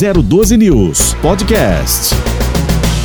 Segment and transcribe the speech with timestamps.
[0.00, 2.14] 012 News Podcast.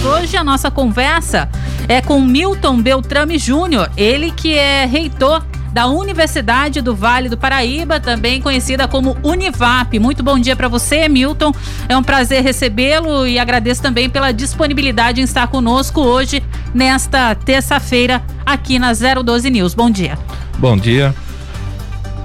[0.01, 1.49] Hoje a nossa conversa
[1.89, 7.99] é com Milton Beltrame Júnior, ele que é reitor da Universidade do Vale do Paraíba,
[7.99, 9.99] também conhecida como Univap.
[9.99, 11.51] Muito bom dia para você, Milton.
[11.89, 16.41] É um prazer recebê-lo e agradeço também pela disponibilidade em estar conosco hoje,
[16.73, 19.73] nesta terça-feira, aqui na 012 News.
[19.73, 20.17] Bom dia.
[20.57, 21.13] Bom dia.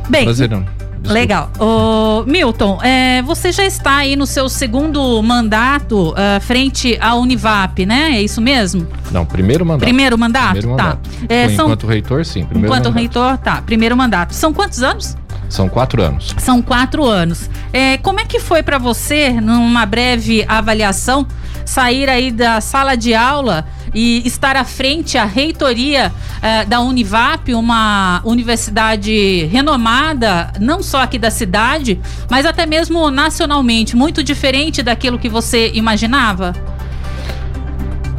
[0.09, 0.65] Bem, Prazerão.
[1.01, 1.13] Desculpa.
[1.13, 1.51] Legal.
[1.59, 7.85] Ô, Milton, é, você já está aí no seu segundo mandato uh, frente à Univap,
[7.87, 8.13] né?
[8.17, 8.87] É isso mesmo?
[9.11, 9.85] Não, primeiro mandato.
[9.85, 10.59] Primeiro mandato?
[10.59, 10.85] Primeiro tá.
[10.85, 11.11] mandato.
[11.29, 11.67] É, são...
[11.67, 12.41] Enquanto reitor, sim.
[12.41, 12.93] Enquanto mandato.
[12.93, 13.63] reitor, tá.
[13.63, 14.35] Primeiro mandato.
[14.35, 15.17] São quantos anos?
[15.49, 16.35] São quatro anos.
[16.39, 17.51] São quatro anos.
[17.73, 21.27] É, como é que foi para você, numa breve avaliação,
[21.65, 27.53] sair aí da sala de aula e estar à frente à reitoria uh, da Univap,
[27.55, 35.19] uma universidade renomada, não só aqui da cidade, mas até mesmo nacionalmente, muito diferente daquilo
[35.19, 36.55] que você imaginava?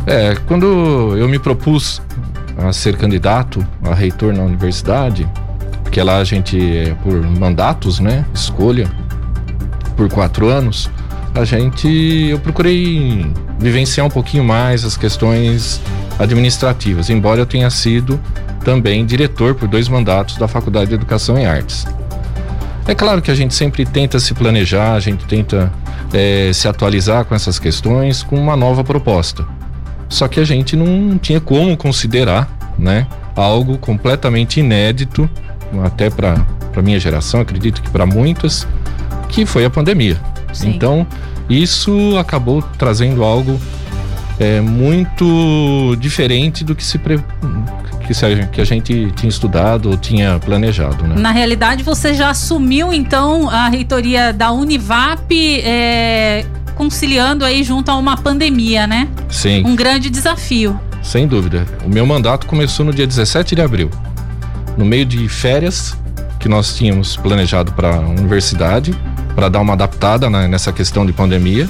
[0.05, 2.02] É, quando eu me propus
[2.58, 5.27] a ser candidato a reitor na universidade,
[5.83, 8.25] porque lá a gente é por mandatos, né?
[8.33, 8.89] Escolha
[9.95, 10.89] por quatro anos
[11.33, 11.87] a gente
[12.29, 13.25] eu procurei
[13.57, 15.81] vivenciar um pouquinho mais as questões
[16.19, 18.19] administrativas, embora eu tenha sido
[18.63, 21.87] também diretor por dois mandatos da Faculdade de Educação e Artes.
[22.87, 25.71] É claro que a gente sempre tenta se planejar, a gente tenta
[26.13, 29.45] é, se atualizar com essas questões com uma nova proposta.
[30.09, 35.29] Só que a gente não tinha como considerar, né, algo completamente inédito,
[35.83, 38.67] até para minha geração, acredito que para muitas,
[39.29, 40.19] que foi a pandemia.
[40.53, 40.69] Sim.
[40.69, 41.05] Então,
[41.49, 43.59] isso acabou trazendo algo
[44.39, 47.19] é, muito diferente do que se pre...
[48.52, 51.08] que, a gente tinha estudado ou tinha planejado.
[51.08, 51.16] Né?
[51.17, 55.31] Na realidade, você já assumiu então a reitoria da Univap.
[55.63, 59.08] É, conciliando aí junto a uma pandemia, né?
[59.30, 59.63] Sim.
[59.63, 60.80] Um grande desafio.
[61.03, 61.63] Sem dúvida.
[61.86, 63.92] O meu mandato começou no dia 17 de abril,
[64.76, 65.95] no meio de férias
[66.39, 68.95] que nós tínhamos planejado para a universidade
[69.36, 71.67] para dar uma adaptada nessa questão de pandemia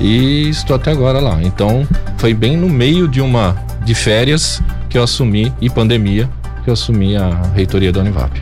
[0.00, 1.42] e estou até agora lá.
[1.42, 1.86] Então
[2.18, 6.28] foi bem no meio de uma de férias que eu assumi e pandemia
[6.62, 8.40] que eu assumi a reitoria da Univap.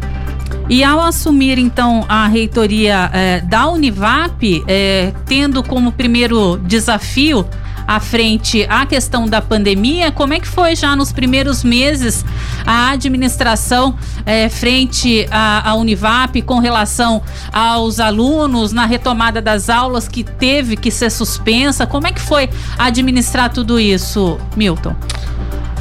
[0.68, 7.44] E ao assumir então a reitoria eh, da Univap, eh, tendo como primeiro desafio
[7.90, 12.24] à frente a questão da pandemia, como é que foi já nos primeiros meses
[12.64, 17.20] a administração é, frente à, Univap com relação
[17.52, 21.84] aos alunos na retomada das aulas que teve que ser suspensa?
[21.84, 22.48] Como é que foi
[22.78, 24.94] administrar tudo isso, Milton?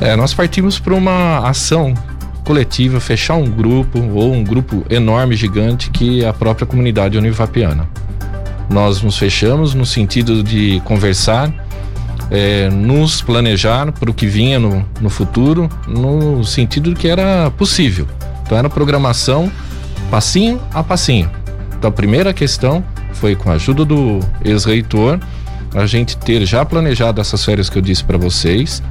[0.02, 1.94] É, nós partimos para uma ação
[2.44, 7.88] coletiva, fechar um grupo ou um grupo enorme, gigante, que é a própria comunidade univapiana.
[8.68, 11.69] Nós nos fechamos no sentido de conversar
[12.32, 18.08] é, nos planejar para o que vinha no, no futuro, no sentido que era possível.
[18.44, 19.52] Então era programação
[20.10, 21.30] passinho a passinho.
[21.78, 25.20] Então a primeira questão foi com a ajuda do ex-reitor,
[25.74, 28.82] a gente ter já planejado essas férias que eu disse para vocês.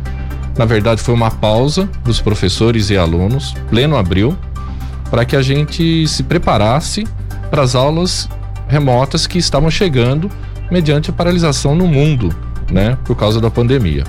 [0.57, 4.37] Na verdade foi uma pausa dos professores e alunos, pleno abril,
[5.11, 7.07] para que a gente se preparasse
[7.51, 8.29] para as aulas
[8.69, 10.31] remotas que estavam chegando
[10.71, 12.35] mediante a paralisação no mundo
[12.71, 14.05] né, por causa da pandemia.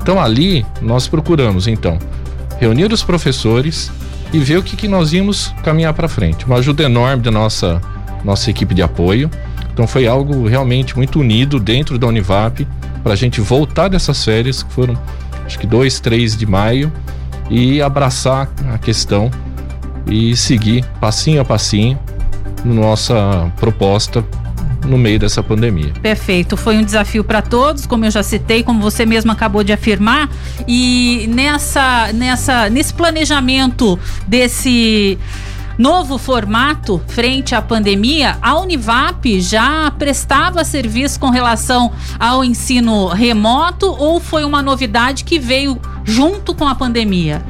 [0.00, 1.98] Então ali nós procuramos então
[2.58, 3.90] reunir os professores
[4.32, 6.44] e ver o que, que nós íamos caminhar para frente.
[6.44, 7.80] Uma ajuda enorme da nossa
[8.24, 9.30] nossa equipe de apoio.
[9.72, 12.66] Então foi algo realmente muito unido dentro da Univap
[13.02, 14.98] para a gente voltar dessas férias que foram
[15.46, 16.92] acho que 2, 3 de maio
[17.48, 19.30] e abraçar a questão
[20.06, 21.98] e seguir passinho a passinho
[22.64, 24.24] nossa proposta
[24.88, 25.92] no meio dessa pandemia.
[26.02, 29.72] Perfeito, foi um desafio para todos, como eu já citei, como você mesmo acabou de
[29.72, 30.28] afirmar,
[30.66, 35.18] e nessa, nessa, nesse planejamento desse
[35.78, 43.86] novo formato frente à pandemia, a Univap já prestava serviço com relação ao ensino remoto
[43.86, 47.44] ou foi uma novidade que veio junto com a pandemia?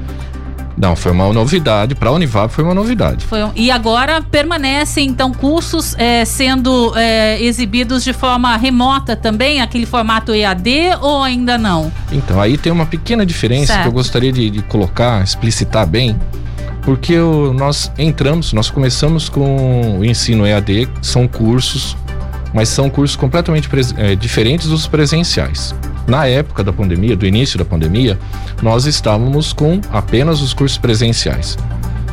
[0.78, 1.94] Não, foi uma novidade.
[1.94, 3.24] Para a Univap foi uma novidade.
[3.24, 3.50] Foi um...
[3.56, 10.32] E agora permanecem, então, cursos é, sendo é, exibidos de forma remota também, aquele formato
[10.32, 11.92] EAD ou ainda não?
[12.12, 13.82] Então, aí tem uma pequena diferença certo.
[13.82, 16.16] que eu gostaria de, de colocar, explicitar bem
[16.82, 21.94] porque o, nós entramos, nós começamos com o ensino EAD, são cursos,
[22.54, 25.74] mas são cursos completamente é, diferentes dos presenciais.
[26.08, 28.18] Na época da pandemia, do início da pandemia,
[28.62, 31.58] nós estávamos com apenas os cursos presenciais.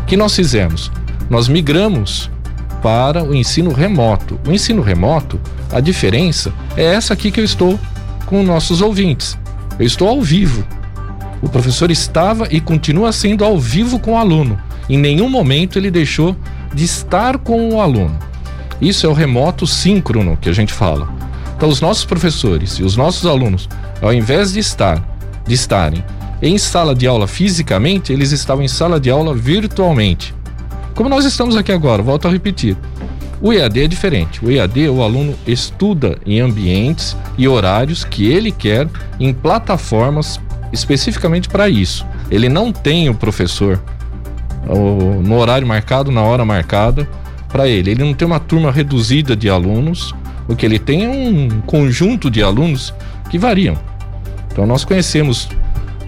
[0.02, 0.92] O que nós fizemos?
[1.30, 2.30] Nós migramos
[2.84, 4.38] para o ensino remoto.
[4.46, 5.40] O ensino remoto,
[5.72, 7.80] a diferença é essa aqui que eu estou
[8.26, 9.38] com nossos ouvintes.
[9.80, 10.68] Eu estou ao vivo.
[11.42, 14.60] O professor estava e continua sendo ao vivo com o aluno.
[14.90, 16.36] Em nenhum momento ele deixou
[16.74, 18.20] de estar com o aluno.
[18.82, 21.08] Isso é o remoto síncrono que a gente fala.
[21.56, 23.70] Então os nossos professores e os nossos alunos,
[24.02, 25.02] ao invés de estar,
[25.48, 26.04] de estarem
[26.42, 30.34] em sala de aula fisicamente, eles estavam em sala de aula virtualmente.
[30.94, 32.78] Como nós estamos aqui agora, volto a repetir.
[33.42, 34.44] O EAD é diferente.
[34.44, 38.88] O EAD, o aluno estuda em ambientes e horários que ele quer,
[39.20, 40.40] em plataformas
[40.72, 42.06] especificamente para isso.
[42.30, 43.82] Ele não tem o professor
[45.24, 47.08] no horário marcado, na hora marcada
[47.50, 47.92] para ele.
[47.92, 50.14] Ele não tem uma turma reduzida de alunos,
[50.48, 52.94] o que ele tem é um conjunto de alunos
[53.30, 53.78] que variam.
[54.52, 55.50] Então nós conhecemos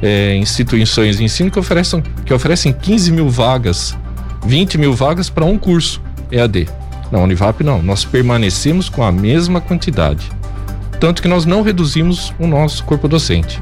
[0.01, 3.97] é, instituições de ensino que oferecem, que oferecem 15 mil vagas,
[4.45, 6.01] 20 mil vagas para um curso
[6.31, 6.67] EAD.
[7.11, 10.29] Na Univap não, nós permanecemos com a mesma quantidade.
[10.99, 13.61] Tanto que nós não reduzimos o nosso corpo docente.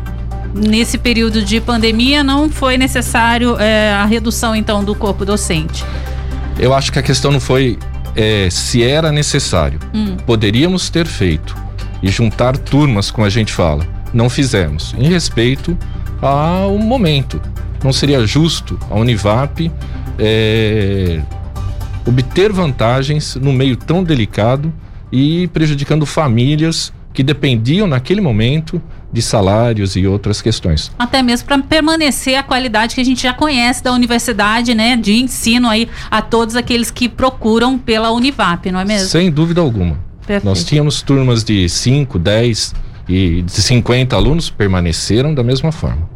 [0.54, 5.84] Nesse período de pandemia não foi necessário é, a redução então do corpo docente.
[6.58, 7.78] Eu acho que a questão não foi
[8.16, 9.80] é, se era necessário.
[9.94, 10.18] Hum.
[10.26, 11.56] Poderíamos ter feito
[12.02, 13.86] e juntar turmas, como a gente fala.
[14.14, 15.78] Não fizemos, em respeito
[16.22, 17.42] ao momento.
[17.84, 19.72] Não seria justo a Univap
[20.18, 21.22] é,
[22.06, 24.74] obter vantagens no meio tão delicado
[25.12, 28.82] e prejudicando famílias que dependiam naquele momento
[29.16, 30.92] de salários e outras questões.
[31.00, 35.14] Até mesmo para permanecer a qualidade que a gente já conhece da universidade, né, de
[35.14, 39.08] ensino aí a todos aqueles que procuram pela Univap, não é mesmo?
[39.08, 39.98] Sem dúvida alguma.
[40.28, 40.46] Perfeito.
[40.46, 42.76] Nós tínhamos turmas de 5, 10
[43.08, 46.15] e de 50 alunos permaneceram da mesma forma.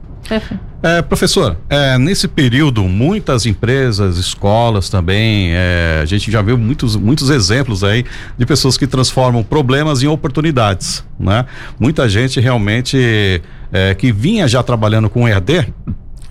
[0.81, 6.95] É, professor, é, nesse período, muitas empresas, escolas também, é, a gente já viu muitos,
[6.95, 8.05] muitos exemplos aí
[8.37, 11.45] de pessoas que transformam problemas em oportunidades, né?
[11.77, 13.41] Muita gente realmente
[13.73, 15.73] é, que vinha já trabalhando com EAD,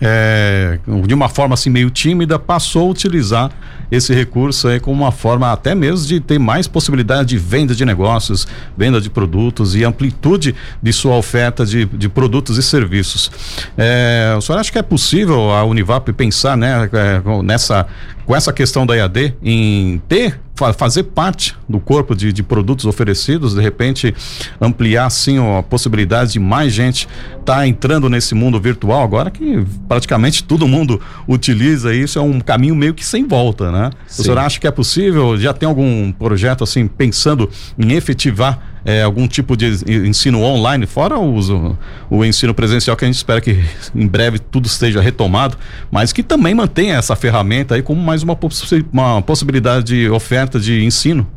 [0.01, 3.51] é, de uma forma assim meio tímida, passou a utilizar
[3.91, 7.83] esse recurso aí como uma forma até mesmo de ter mais possibilidade de venda de
[7.83, 8.47] negócios,
[8.77, 13.31] venda de produtos e amplitude de sua oferta de, de produtos e serviços.
[13.77, 17.87] É, o senhor acha que é possível a Univap pensar né, é, nessa
[18.29, 20.39] com essa questão da EAD em ter
[20.77, 24.13] fazer parte do corpo de, de, produtos oferecidos, de repente
[24.59, 27.07] ampliar assim a possibilidade de mais gente
[27.39, 32.39] estar tá entrando nesse mundo virtual agora que praticamente todo mundo utiliza isso é um
[32.39, 33.89] caminho meio que sem volta, né?
[34.05, 34.21] Sim.
[34.21, 35.35] O senhor acha que é possível?
[35.35, 39.67] Já tem algum projeto assim pensando em efetivar é, algum tipo de
[40.07, 41.77] ensino online, fora o, uso,
[42.09, 43.59] o ensino presencial, que a gente espera que
[43.95, 45.57] em breve tudo esteja retomado,
[45.91, 50.59] mas que também mantenha essa ferramenta aí como mais uma, possi uma possibilidade de oferta
[50.59, 51.27] de ensino.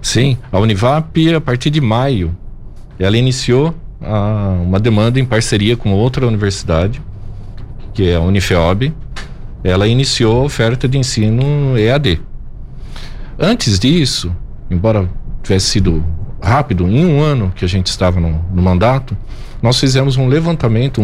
[0.00, 2.34] Sim, a Univap, a partir de maio,
[2.98, 7.02] ela iniciou a, uma demanda em parceria com outra universidade,
[7.98, 8.94] que é a Unifeob,
[9.64, 12.20] ela iniciou a oferta de ensino EAD.
[13.36, 14.32] Antes disso,
[14.70, 15.10] embora
[15.42, 16.04] tivesse sido
[16.40, 19.16] rápido, em um ano que a gente estava no, no mandato,
[19.60, 21.02] nós fizemos um levantamento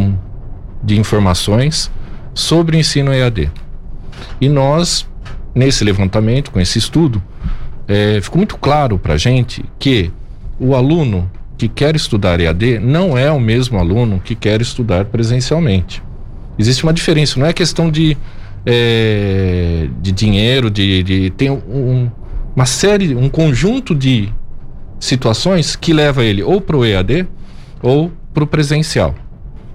[0.85, 1.91] de informações
[2.32, 3.50] sobre o ensino EAD.
[4.41, 5.05] E nós,
[5.52, 7.20] nesse levantamento, com esse estudo,
[7.88, 10.12] é, ficou muito claro para a gente que
[10.61, 16.04] o aluno que quer estudar EAD não é o mesmo aluno que quer estudar presencialmente.
[16.58, 18.17] Existe uma diferença, não é questão de,
[18.65, 22.11] é, de dinheiro, de, de tem um,
[22.55, 24.32] uma série, um conjunto de
[25.01, 27.27] situações que leva ele ou para o EAD
[27.82, 29.15] ou para o presencial.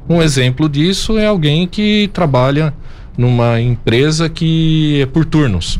[0.07, 2.74] Um exemplo disso é alguém que trabalha
[3.17, 5.79] numa empresa que é por turnos.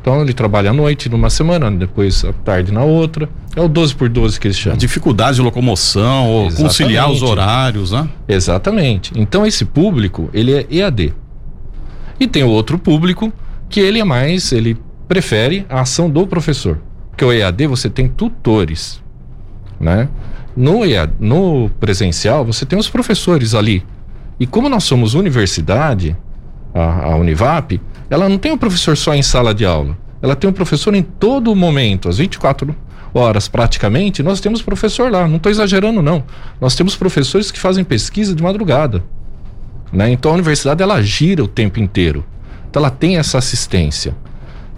[0.00, 3.28] Então ele trabalha à noite numa semana, depois à tarde na outra.
[3.54, 4.76] É o 12 por 12 que eles chamam.
[4.76, 8.08] A dificuldade de locomoção, ou conciliar os horários, né?
[8.28, 9.12] Exatamente.
[9.16, 11.14] Então esse público, ele é EAD.
[12.20, 13.32] E tem o outro público
[13.68, 14.76] que ele é mais, ele
[15.06, 16.80] prefere a ação do professor.
[17.10, 19.02] Porque o EAD você tem tutores,
[19.80, 20.08] né?
[20.56, 23.84] No, EAD, no presencial você tem os professores ali.
[24.38, 26.16] E como nós somos universidade,
[26.72, 29.96] a, a Univap, ela não tem o um professor só em sala de aula.
[30.20, 32.74] Ela tem um professor em todo momento, às 24
[33.14, 35.26] horas praticamente, nós temos professor lá.
[35.26, 36.24] Não estou exagerando, não.
[36.60, 39.04] Nós temos professores que fazem pesquisa de madrugada.
[39.92, 40.10] Né?
[40.10, 42.24] Então a universidade ela gira o tempo inteiro.
[42.68, 44.14] Então ela tem essa assistência.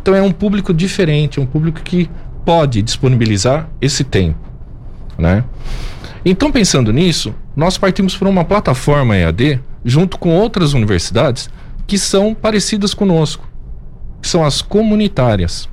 [0.01, 2.09] Então é um público diferente, é um público que
[2.45, 4.39] pode disponibilizar esse tempo,
[5.19, 5.45] né?
[6.25, 11.49] Então, pensando nisso, nós partimos para uma plataforma EAD junto com outras universidades
[11.91, 13.45] que são parecidas conosco,
[14.23, 15.69] que são as comunitárias.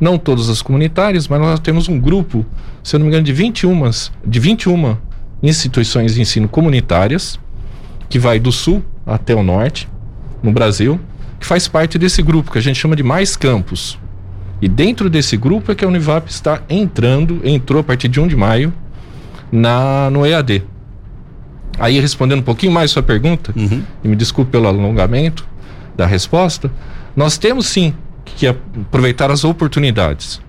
[0.00, 2.44] Não todas as comunitárias, mas nós temos um grupo,
[2.82, 3.90] se eu não me engano, de 21,
[4.26, 4.96] de 21
[5.40, 7.38] instituições de ensino comunitárias,
[8.08, 9.88] que vai do sul até o norte,
[10.42, 10.98] no Brasil,
[11.38, 13.96] que faz parte desse grupo, que a gente chama de Mais Campos.
[14.60, 18.26] E dentro desse grupo é que a Univap está entrando, entrou a partir de 1
[18.26, 18.74] de maio,
[19.52, 20.64] na, no EAD.
[21.78, 23.84] Aí, respondendo um pouquinho mais sua pergunta, uhum.
[24.02, 25.51] e me desculpe pelo alongamento
[26.02, 26.68] da resposta,
[27.14, 27.94] nós temos sim
[28.24, 30.40] que aproveitar as oportunidades.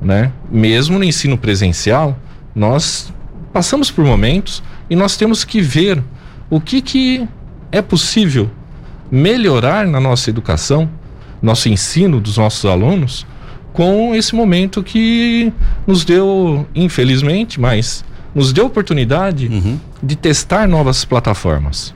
[0.00, 0.30] Né?
[0.48, 2.16] Mesmo no ensino presencial,
[2.54, 3.12] nós
[3.52, 6.00] passamos por momentos e nós temos que ver
[6.48, 7.28] o que, que
[7.72, 8.48] é possível
[9.10, 10.88] melhorar na nossa educação,
[11.42, 13.26] nosso ensino dos nossos alunos,
[13.72, 15.52] com esse momento que
[15.84, 19.80] nos deu, infelizmente, mas nos deu oportunidade uhum.
[20.00, 21.92] de testar novas plataformas.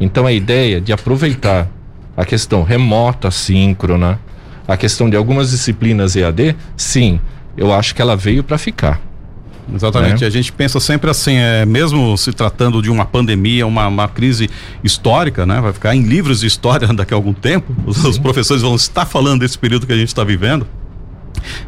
[0.00, 1.68] Então a ideia de aproveitar
[2.16, 4.18] a questão remota, síncrona,
[4.66, 7.20] a questão de algumas disciplinas EAD, sim,
[7.56, 9.00] eu acho que ela veio para ficar.
[9.72, 10.20] Exatamente.
[10.20, 10.26] Né?
[10.26, 14.48] A gente pensa sempre assim, é, mesmo se tratando de uma pandemia, uma, uma crise
[14.82, 15.60] histórica, né?
[15.60, 17.74] Vai ficar em livros de história daqui a algum tempo.
[17.84, 20.66] Os, os professores vão estar falando desse período que a gente está vivendo.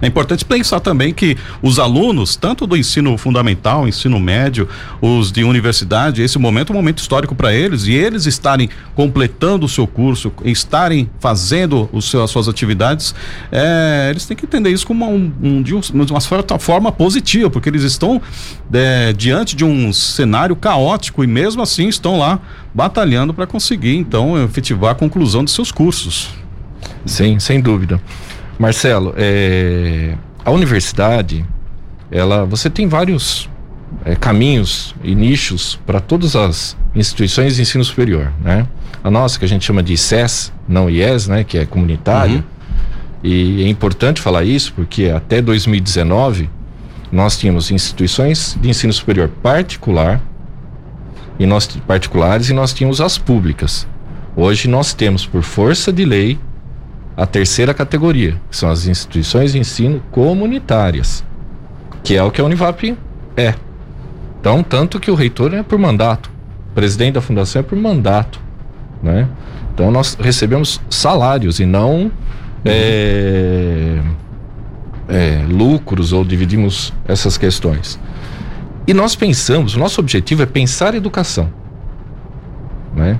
[0.00, 4.68] É importante pensar também que os alunos, tanto do ensino fundamental, ensino médio,
[5.00, 9.66] os de universidade, esse momento é um momento histórico para eles e eles estarem completando
[9.66, 13.14] o seu curso, estarem fazendo os seus, as suas atividades,
[13.50, 17.68] é, eles têm que entender isso como um, um, de, uma certa forma positiva, porque
[17.68, 18.20] eles estão
[18.72, 22.40] é, diante de um cenário caótico e mesmo assim estão lá
[22.74, 26.30] batalhando para conseguir então efetivar a conclusão de seus cursos.
[27.04, 28.00] Sim, sem dúvida.
[28.58, 31.44] Marcelo, é, a universidade,
[32.10, 33.48] ela, você tem vários
[34.04, 38.66] é, caminhos e nichos para todas as instituições de ensino superior, né?
[39.02, 41.44] A nossa que a gente chama de ICES, não IES, né?
[41.44, 42.36] Que é comunitário.
[42.36, 42.42] Uhum.
[43.22, 46.50] E é importante falar isso porque até 2019
[47.10, 50.20] nós tínhamos instituições de ensino superior particular
[51.38, 53.86] e nós particulares e nós tínhamos as públicas.
[54.36, 56.38] Hoje nós temos por força de lei
[57.18, 61.24] a terceira categoria, que são as instituições de ensino comunitárias,
[62.04, 62.96] que é o que a Univap
[63.36, 63.54] é.
[64.40, 66.30] Então, tanto que o reitor é por mandato,
[66.70, 68.40] o presidente da fundação é por mandato,
[69.02, 69.26] né?
[69.74, 72.10] Então, nós recebemos salários e não uhum.
[72.64, 74.00] é,
[75.08, 77.98] é, lucros ou dividimos essas questões.
[78.86, 81.52] E nós pensamos, o nosso objetivo é pensar educação,
[82.94, 83.18] né?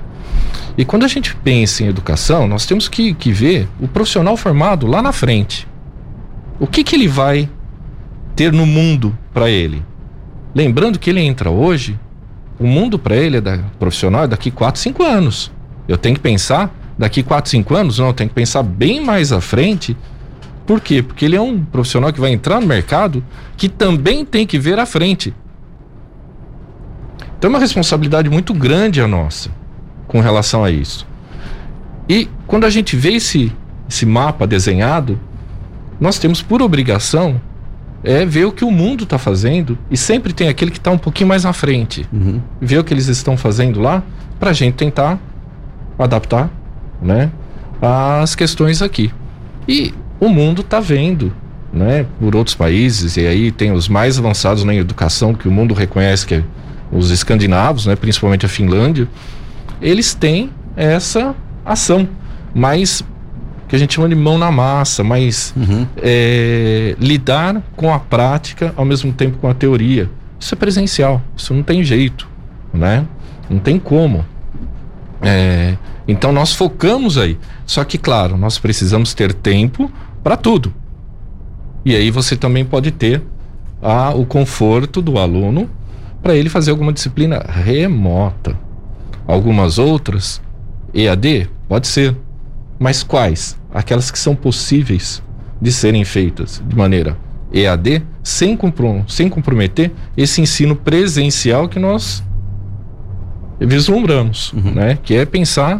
[0.79, 4.87] E quando a gente pensa em educação, nós temos que, que ver o profissional formado
[4.87, 5.67] lá na frente.
[6.57, 7.49] O que, que ele vai
[8.33, 9.83] ter no mundo para ele?
[10.55, 11.99] Lembrando que ele entra hoje,
[12.57, 15.51] o mundo para ele é da, profissional é daqui 4, 5 anos.
[15.85, 17.99] Eu tenho que pensar daqui 4, 5 anos?
[17.99, 19.97] Não, eu tenho que pensar bem mais à frente.
[20.65, 21.03] Por quê?
[21.03, 23.21] Porque ele é um profissional que vai entrar no mercado
[23.57, 25.33] que também tem que ver à frente.
[27.37, 29.58] Então é uma responsabilidade muito grande a nossa
[30.09, 31.07] com relação a isso.
[32.09, 33.53] E quando a gente vê esse,
[33.87, 35.17] esse mapa desenhado,
[36.01, 37.39] nós temos por obrigação
[38.03, 40.97] é ver o que o mundo está fazendo e sempre tem aquele que está um
[40.97, 42.07] pouquinho mais na frente.
[42.11, 42.41] Uhum.
[42.59, 44.01] Ver o que eles estão fazendo lá
[44.39, 45.19] para a gente tentar
[45.97, 46.49] adaptar
[47.01, 47.29] né,
[47.81, 49.11] as questões aqui.
[49.67, 51.31] E o mundo está vendo
[51.71, 55.73] né, por outros países, e aí tem os mais avançados na educação que o mundo
[55.73, 56.43] reconhece, que é
[56.91, 59.07] os escandinavos, né, principalmente a Finlândia
[59.81, 62.07] eles têm essa ação
[62.53, 63.03] mais
[63.67, 65.85] que a gente chama de mão na massa, mas uhum.
[65.97, 70.09] é, lidar com a prática ao mesmo tempo com a teoria.
[70.39, 72.27] Isso é presencial, isso não tem jeito,
[72.73, 73.05] né?
[73.47, 74.25] Não tem como.
[75.21, 77.37] É, então nós focamos aí.
[77.65, 79.91] Só que, claro, nós precisamos ter tempo
[80.23, 80.73] para tudo.
[81.85, 83.21] E aí você também pode ter
[83.81, 85.69] a, o conforto do aluno
[86.21, 88.57] para ele fazer alguma disciplina remota.
[89.29, 90.41] Algumas outras,
[90.91, 92.17] EAD, pode ser.
[92.79, 93.55] Mas quais?
[93.71, 95.21] Aquelas que são possíveis
[95.61, 97.15] de serem feitas de maneira
[97.53, 102.23] EAD, sem, comprom sem comprometer esse ensino presencial que nós
[103.59, 104.71] vislumbramos, uhum.
[104.71, 104.97] né?
[105.03, 105.79] Que é pensar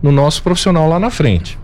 [0.00, 1.58] no nosso profissional lá na frente.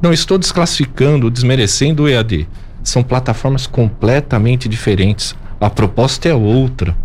[0.00, 2.48] Não estou desclassificando, desmerecendo o EAD.
[2.82, 5.36] São plataformas completamente diferentes.
[5.60, 6.96] A proposta é outra.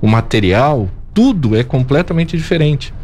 [0.00, 2.94] O material, tudo é completamente diferente.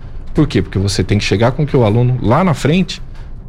[0.41, 0.63] Por quê?
[0.63, 3.03] Porque você tem que chegar com que o aluno lá na frente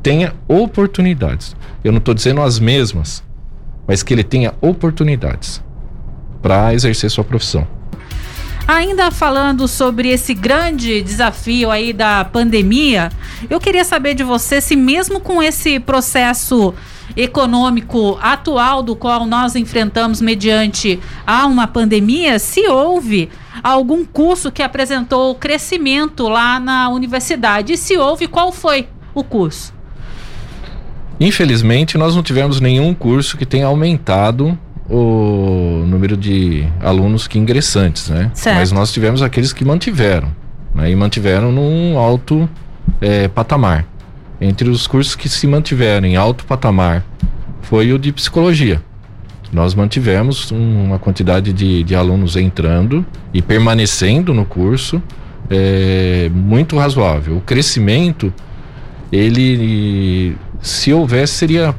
[0.03, 1.55] tenha oportunidades.
[1.85, 3.23] Eu não estou dizendo as mesmas,
[3.87, 5.63] mas que ele tenha oportunidades
[6.41, 7.65] para exercer sua profissão.
[8.67, 13.09] Ainda falando sobre esse grande desafio aí da pandemia,
[13.49, 16.73] eu queria saber de você se mesmo com esse processo
[17.15, 23.29] econômico atual do qual nós enfrentamos mediante a uma pandemia, se houve
[23.63, 27.73] algum curso que apresentou crescimento lá na universidade.
[27.73, 29.73] E se houve, qual foi o curso?
[31.19, 34.57] Infelizmente, nós não tivemos nenhum curso que tenha aumentado
[34.89, 38.31] o número de alunos que ingressantes, né?
[38.33, 38.57] Certo.
[38.57, 40.31] Mas nós tivemos aqueles que mantiveram,
[40.73, 40.89] né?
[40.89, 42.49] E mantiveram num alto
[42.99, 43.85] é, patamar.
[44.39, 47.05] Entre os cursos que se mantiveram em alto patamar
[47.61, 48.81] foi o de psicologia.
[49.51, 55.01] Nós mantivemos uma quantidade de, de alunos entrando e permanecendo no curso
[55.49, 57.37] é, muito razoável.
[57.37, 58.33] O crescimento,
[59.11, 61.75] ele, se houvesse, seria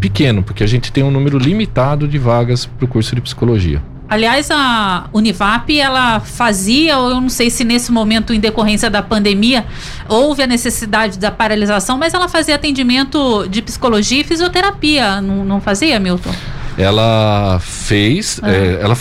[0.00, 3.82] pequeno, porque a gente tem um número limitado de vagas para o curso de psicologia.
[4.08, 9.02] Aliás, a Univap, ela fazia, ou eu não sei se nesse momento, em decorrência da
[9.02, 9.64] pandemia,
[10.08, 15.60] houve a necessidade da paralisação, mas ela fazia atendimento de psicologia e fisioterapia, não, não
[15.60, 16.34] fazia, Milton?
[16.80, 18.50] Ela fez, Ah.
[18.50, 18.96] é, ela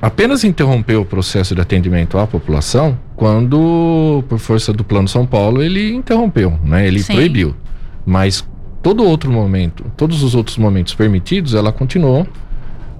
[0.00, 5.62] apenas interrompeu o processo de atendimento à população quando, por força do Plano São Paulo,
[5.62, 6.86] ele interrompeu, né?
[6.86, 7.12] Ele Sim.
[7.14, 7.54] proibiu.
[8.06, 8.44] Mas
[8.82, 12.26] todo outro momento, todos os outros momentos permitidos, ela continuou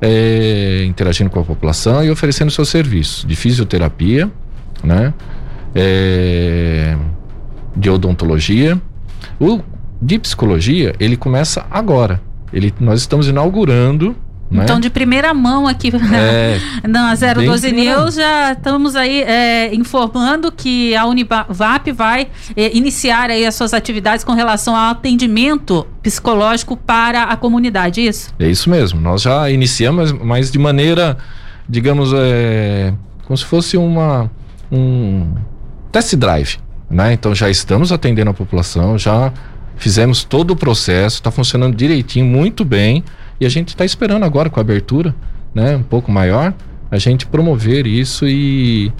[0.02, 4.30] é, interagindo com a população e oferecendo seus serviços de fisioterapia,
[4.84, 5.12] né?
[5.74, 6.96] É,
[7.76, 8.80] de odontologia.
[9.38, 9.60] O
[10.02, 12.20] de psicologia, ele começa agora.
[12.52, 14.16] Ele, nós estamos inaugurando,
[14.50, 14.64] né?
[14.64, 18.00] Então, de primeira mão aqui É, na 012 Bem primeira.
[18.00, 22.26] News, já estamos aí é, informando que a Univap vai
[22.56, 28.34] é, iniciar aí as suas atividades com relação ao atendimento psicológico para a comunidade, isso?
[28.40, 29.00] É isso mesmo.
[29.00, 31.16] Nós já iniciamos, mas de maneira,
[31.68, 32.92] digamos, é,
[33.24, 34.28] como se fosse uma
[34.72, 35.32] um
[35.92, 37.12] test drive, né?
[37.12, 39.32] Então já estamos atendendo a população, já
[39.80, 43.02] fizemos todo o processo, está funcionando direitinho, muito bem,
[43.40, 45.14] e a gente está esperando agora com a abertura,
[45.54, 45.74] né?
[45.74, 46.52] Um pouco maior,
[46.90, 48.92] a gente promover isso e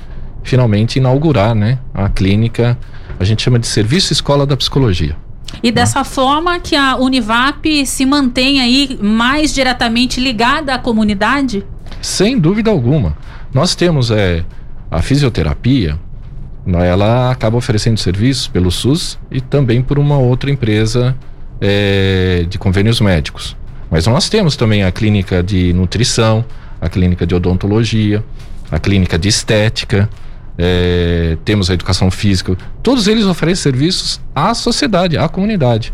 [0.42, 1.78] finalmente inaugurar, né?
[1.92, 2.78] A clínica,
[3.18, 5.14] a gente chama de Serviço Escola da Psicologia.
[5.62, 11.62] E dessa forma que a Univap se mantém aí mais diretamente ligada à comunidade?
[12.00, 13.16] Sem dúvida alguma.
[13.52, 14.44] Nós temos é,
[14.90, 15.98] a fisioterapia,
[16.66, 21.16] ela acaba oferecendo serviços pelo SUS e também por uma outra empresa
[21.60, 23.56] é, de convênios médicos.
[23.90, 26.44] Mas nós temos também a clínica de nutrição,
[26.80, 28.24] a clínica de odontologia,
[28.70, 30.08] a clínica de estética,
[30.56, 32.56] é, temos a educação física.
[32.82, 35.92] Todos eles oferecem serviços à sociedade, à comunidade.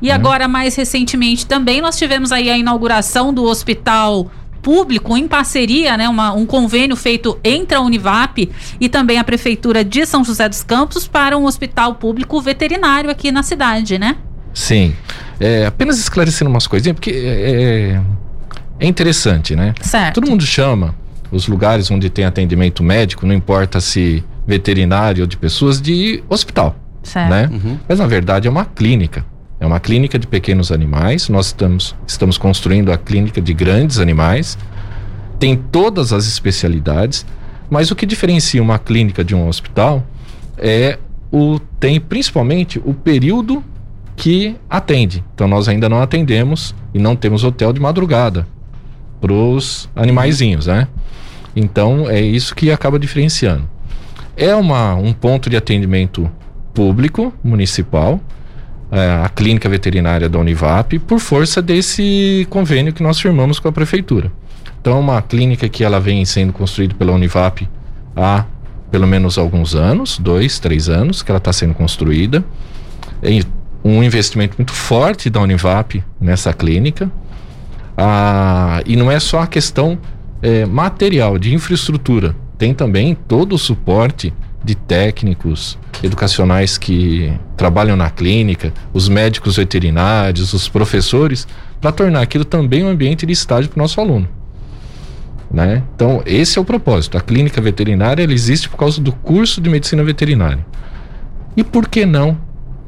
[0.00, 4.30] E agora, mais recentemente, também nós tivemos aí a inauguração do hospital
[4.62, 9.84] público em parceria, né, uma- um convênio feito entre a Univap e também a Prefeitura
[9.84, 14.16] de São José dos Campos para um hospital público veterinário aqui na cidade, né?
[14.52, 14.94] Sim.
[15.38, 18.00] É, apenas esclarecendo umas coisinhas, porque é,
[18.78, 19.74] é interessante, né?
[19.80, 20.14] Certo.
[20.16, 20.94] Todo mundo chama
[21.30, 26.74] os lugares onde tem atendimento médico, não importa se veterinário ou de pessoas, de hospital,
[27.02, 27.30] certo.
[27.30, 27.48] né?
[27.52, 27.78] Uhum.
[27.88, 29.24] Mas na verdade é uma clínica.
[29.60, 31.28] É uma clínica de pequenos animais.
[31.28, 34.56] Nós estamos, estamos construindo a clínica de grandes animais.
[35.38, 37.26] Tem todas as especialidades,
[37.68, 40.02] mas o que diferencia uma clínica de um hospital
[40.56, 40.98] é
[41.30, 43.62] o tem principalmente o período
[44.16, 45.22] que atende.
[45.34, 48.46] Então nós ainda não atendemos e não temos hotel de madrugada
[49.20, 50.88] para os animaizinhos, né?
[51.54, 53.68] Então é isso que acaba diferenciando.
[54.36, 56.30] É uma, um ponto de atendimento
[56.72, 58.20] público, municipal,
[58.90, 64.32] a clínica veterinária da Univap, por força desse convênio que nós firmamos com a prefeitura.
[64.80, 67.68] Então, é uma clínica que ela vem sendo construída pela Univap
[68.16, 68.44] há
[68.90, 72.44] pelo menos alguns anos, dois, três anos que ela está sendo construída.
[73.22, 73.42] Em
[73.84, 77.10] um investimento muito forte da Univap nessa clínica.
[77.96, 79.98] Ah, e não é só a questão
[80.42, 82.34] é, material, de infraestrutura.
[82.58, 90.52] Tem também todo o suporte de técnicos educacionais que trabalham na clínica, os médicos veterinários,
[90.52, 91.46] os professores,
[91.80, 94.28] para tornar aquilo também um ambiente de estágio para o nosso aluno.
[95.50, 95.82] Né?
[95.94, 97.18] Então, esse é o propósito.
[97.18, 100.64] A clínica veterinária ela existe por causa do curso de medicina veterinária.
[101.56, 102.38] E por que não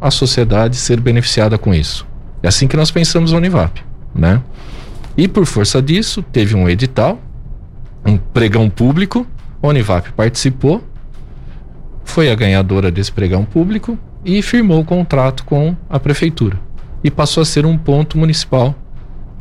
[0.00, 2.06] a sociedade ser beneficiada com isso?
[2.42, 3.82] É assim que nós pensamos na Univap.
[4.14, 4.40] Né?
[5.16, 7.20] E por força disso, teve um edital,
[8.04, 9.26] um pregão público,
[9.62, 10.82] a Univap participou,
[12.04, 16.58] foi a ganhadora desse pregão público e firmou o contrato com a prefeitura.
[17.02, 18.74] E passou a ser um ponto municipal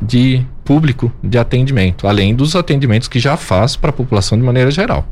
[0.02, 4.72] de público de atendimento, além dos atendimentos que já faz para a população de maneira
[4.72, 5.08] geral.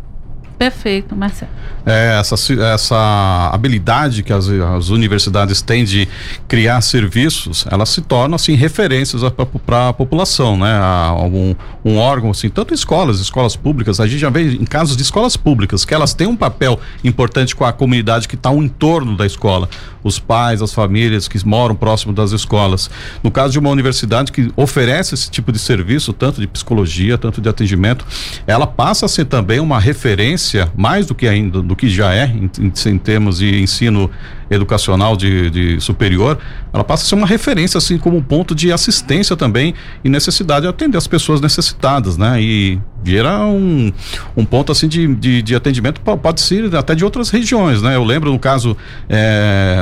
[0.59, 1.49] Perfeito, Marcelo.
[1.85, 6.05] É, essa, essa habilidade que as, as universidades têm de
[6.49, 9.21] criar serviços, elas se tornam assim referências
[9.65, 10.69] para a população, né?
[10.69, 14.97] A, algum um órgão assim, tanto escolas, escolas públicas, a gente já vê em casos
[14.97, 18.61] de escolas públicas que elas têm um papel importante com a comunidade que está ao
[18.61, 19.69] entorno da escola,
[20.03, 22.89] os pais, as famílias que moram próximo das escolas.
[23.23, 27.39] No caso de uma universidade que oferece esse tipo de serviço, tanto de psicologia, tanto
[27.39, 28.05] de atendimento,
[28.45, 32.25] ela passa a ser também uma referência mais do que ainda do que já é
[32.25, 32.49] em,
[32.87, 34.09] em, termos de ensino
[34.49, 36.37] educacional de, de, superior,
[36.73, 40.67] ela passa a ser uma referência assim como ponto de assistência também e necessidade de
[40.67, 42.41] atender as pessoas necessitadas, né?
[42.41, 43.91] E vira um,
[44.35, 47.95] um ponto assim de, de, de atendimento pode ser até de outras regiões, né?
[47.95, 48.75] Eu lembro no caso
[49.07, 49.77] é,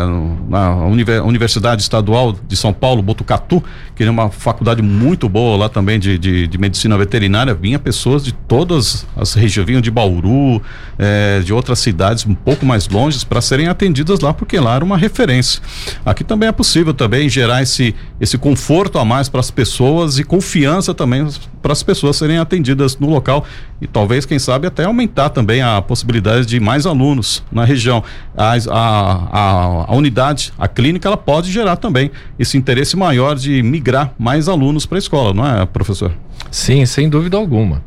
[0.47, 0.75] na
[1.23, 3.63] Universidade Estadual de São Paulo, Botucatu,
[3.95, 8.23] que é uma faculdade muito boa lá também de, de, de medicina veterinária, vinha pessoas
[8.23, 10.62] de todas as regiões, vinham de Bauru,
[10.97, 14.98] é, de outras cidades um pouco mais longe para serem atendidas lá, porque era uma
[14.98, 15.62] referência.
[16.06, 20.24] Aqui também é possível também gerar esse, esse conforto a mais para as pessoas e
[20.24, 21.28] confiança também
[21.62, 23.46] para as pessoas serem atendidas no local
[23.82, 28.04] e talvez, quem sabe, até aumentar também a possibilidade de mais alunos na região.
[28.36, 33.62] A, a, a, a unidade, a clínica, ela pode gerar também esse interesse maior de
[33.62, 36.12] migrar mais alunos para a escola, não é, professor?
[36.50, 37.84] Sim, sem dúvida alguma.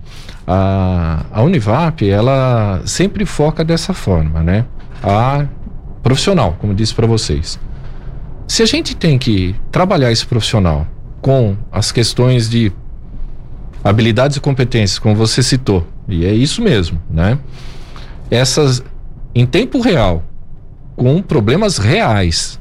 [0.46, 4.64] A, a Univap, ela sempre foca dessa forma, né?
[5.02, 5.46] A
[6.02, 7.58] profissional, como disse para vocês.
[8.46, 10.86] Se a gente tem que trabalhar esse profissional
[11.20, 12.72] com as questões de
[13.84, 17.38] habilidades e competências, como você citou, e é isso mesmo, né?
[18.30, 18.82] Essas
[19.34, 20.24] em tempo real,
[20.96, 22.60] com problemas reais.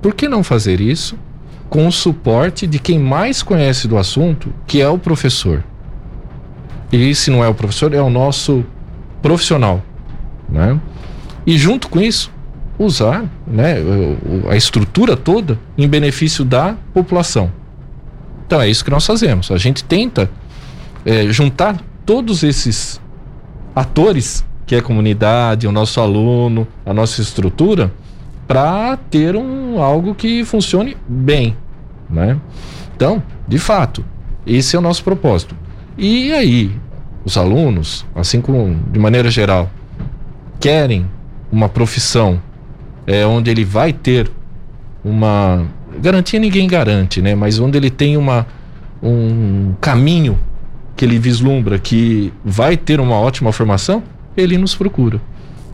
[0.00, 1.18] Por que não fazer isso
[1.68, 5.64] com o suporte de quem mais conhece do assunto, que é o professor?
[6.92, 8.64] E se não é o professor, é o nosso
[9.20, 9.82] profissional,
[10.48, 10.80] né?
[11.46, 12.32] E junto com isso,
[12.80, 13.76] usar né,
[14.48, 17.52] a estrutura toda em benefício da população.
[18.46, 19.50] Então é isso que nós fazemos.
[19.50, 20.30] A gente tenta
[21.04, 22.98] é, juntar todos esses
[23.76, 27.92] atores, que é a comunidade, o nosso aluno, a nossa estrutura,
[28.48, 31.54] para ter um, algo que funcione bem.
[32.08, 32.38] Né?
[32.96, 34.02] Então, de fato,
[34.46, 35.54] esse é o nosso propósito.
[35.98, 36.74] E aí,
[37.24, 39.70] os alunos, assim como de maneira geral,
[40.58, 41.06] querem
[41.52, 42.40] uma profissão
[43.06, 44.30] é, onde ele vai ter
[45.04, 45.66] uma
[46.00, 47.34] garantia ninguém garante, né?
[47.34, 48.46] Mas onde ele tem uma
[49.02, 50.38] um caminho
[50.94, 54.02] que ele vislumbra que vai ter uma ótima formação,
[54.36, 55.20] ele nos procura,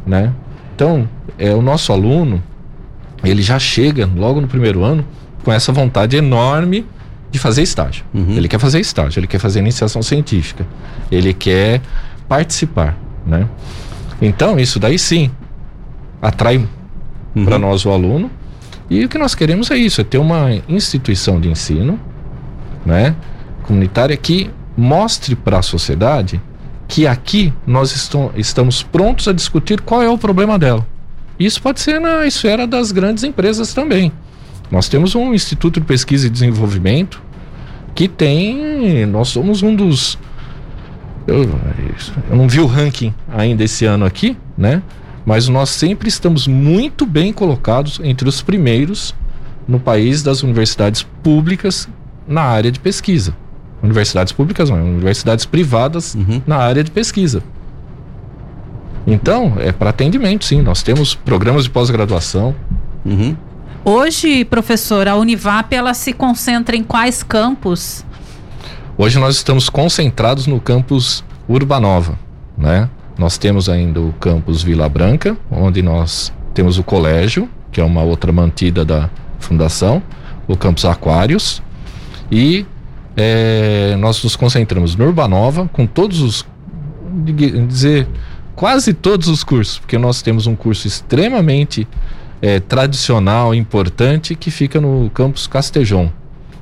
[0.07, 0.33] né?
[0.75, 1.09] Então,
[1.39, 2.43] é o nosso aluno,
[3.25, 5.05] ele já chega logo no primeiro ano
[5.43, 6.87] com essa vontade enorme
[7.31, 8.05] de fazer estágio.
[8.15, 8.37] Uhum.
[8.37, 10.67] Ele quer fazer estágio, ele quer fazer iniciação científica,
[11.11, 11.81] ele quer
[12.29, 13.49] participar, né?
[14.23, 15.31] Então, isso daí sim
[16.23, 16.67] atrai
[17.37, 17.45] uhum.
[17.45, 18.31] para nós o aluno.
[18.89, 22.01] E o que nós queremos é isso, é ter uma instituição de ensino,
[22.85, 23.15] né,
[23.65, 26.41] comunitária que mostre para a sociedade
[26.89, 30.87] que aqui nós estou, estamos prontos a discutir qual é o problema dela.
[31.39, 34.13] Isso pode ser na esfera das grandes empresas também.
[34.71, 37.23] Nós temos um Instituto de Pesquisa e Desenvolvimento
[37.95, 39.05] que tem.
[39.07, 40.19] Nós somos um dos.
[41.27, 41.43] Eu,
[42.31, 44.83] eu não vi o ranking ainda esse ano aqui, né?
[45.27, 49.13] Mas nós sempre estamos muito bem colocados entre os primeiros
[49.67, 51.89] no país das universidades públicas
[52.29, 53.35] na área de pesquisa.
[53.83, 56.41] Universidades públicas não, universidades privadas uhum.
[56.47, 57.43] na área de pesquisa.
[59.05, 60.63] Então, é para atendimento, sim.
[60.63, 62.55] Nós temos programas de pós-graduação.
[63.05, 63.37] Uhum.
[63.85, 68.05] Hoje, professor, a Univap ela se concentra em quais campos?
[68.99, 72.19] Hoje nós estamos concentrados no campus Urbanova,
[72.57, 72.89] né?
[73.19, 78.03] Nós temos ainda o campus Vila Branca, onde nós temos o colégio, que é uma
[78.03, 80.03] outra mantida da fundação,
[80.47, 81.63] o campus Aquários,
[82.31, 82.67] e
[83.17, 86.47] é, nós nos concentramos no Urbanova, com todos os,
[87.69, 88.07] dizer,
[88.55, 91.89] quase todos os cursos, porque nós temos um curso extremamente
[92.43, 96.11] é, tradicional, importante, que fica no campus Castejon,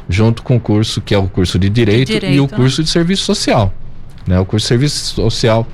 [0.09, 2.49] junto com o curso que é o curso de Direito, de direito e o né?
[2.49, 3.73] curso de Serviço Social.
[4.27, 4.39] Né?
[4.39, 5.67] O curso de Serviço Social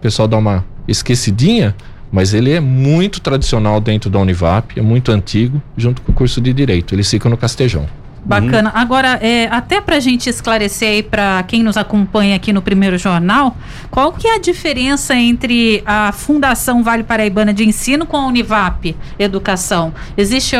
[0.00, 1.76] o pessoal dá uma esquecidinha,
[2.10, 6.40] mas ele é muito tradicional dentro da Univap, é muito antigo, junto com o curso
[6.40, 6.94] de Direito.
[6.94, 7.86] Eles ficam no Castejão.
[8.24, 8.70] Bacana.
[8.70, 8.80] Uhum.
[8.80, 12.96] Agora, é, até para a gente esclarecer aí para quem nos acompanha aqui no primeiro
[12.96, 13.54] jornal,
[13.90, 18.96] qual que é a diferença entre a Fundação Vale Paraibana de Ensino com a Univap
[19.18, 19.92] Educação?
[20.16, 20.56] Existe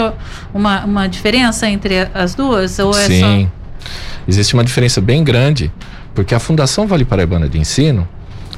[0.53, 2.79] uma, uma diferença entre as duas?
[2.79, 3.48] Ou é Sim,
[3.81, 3.88] só...
[4.29, 5.72] existe uma diferença bem grande,
[6.14, 8.07] porque a Fundação Vale Paraibana de Ensino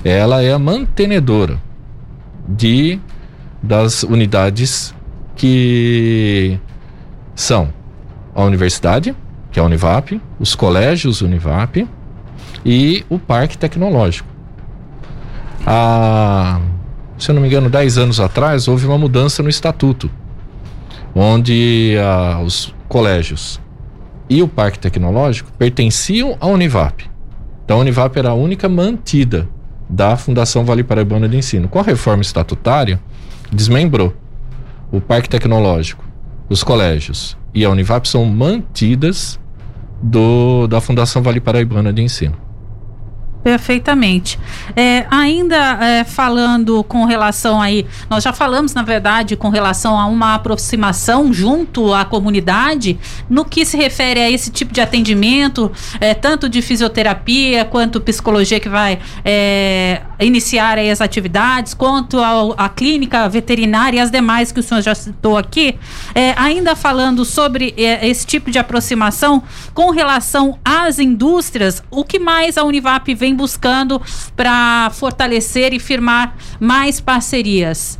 [0.05, 1.61] ela é a mantenedora
[2.49, 2.99] de
[3.62, 4.93] das unidades
[5.37, 6.59] que
[7.35, 7.73] são
[8.35, 9.15] a universidade,
[9.51, 11.87] que é a Univap, os colégios Univap
[12.65, 14.29] e o Parque Tecnológico.
[15.65, 16.61] Há,
[17.17, 20.11] se eu não me engano, 10 anos atrás, houve uma mudança no estatuto,
[21.15, 23.61] onde ah, os colégios
[24.29, 27.09] e o Parque Tecnológico pertenciam à Univap.
[27.65, 29.49] Então a Univap era a única mantida
[29.92, 31.68] da Fundação Vale Paraibana de Ensino.
[31.68, 32.98] Com a reforma estatutária,
[33.52, 34.14] desmembrou.
[34.90, 36.02] O Parque Tecnológico,
[36.48, 39.38] os colégios e a Univap são mantidas
[40.02, 42.37] do, da Fundação Vale Paraibana de Ensino.
[43.42, 44.38] Perfeitamente.
[44.76, 50.07] É, ainda é, falando com relação aí, nós já falamos, na verdade, com relação a
[50.07, 56.14] uma aproximação junto à comunidade, no que se refere a esse tipo de atendimento, é,
[56.14, 63.29] tanto de fisioterapia quanto psicologia que vai é, iniciar aí as atividades, quanto a, clínica
[63.29, 65.77] veterinária e as demais que o senhor já citou aqui.
[66.15, 69.43] É, ainda falando sobre é, esse tipo de aproximação
[69.75, 74.01] com relação às indústrias, o que mais a Univap vem buscando
[74.37, 77.99] para fortalecer e firmar mais parcerias?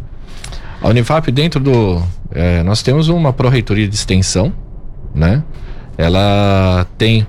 [0.81, 2.03] A Unifap, dentro do.
[2.31, 4.53] É, nós temos uma pró-reitoria de extensão,
[5.15, 5.43] né?
[5.97, 7.27] Ela tem